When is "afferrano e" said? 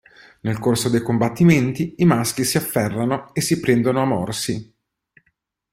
2.57-3.41